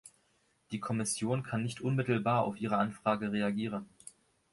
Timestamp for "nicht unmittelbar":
1.61-2.41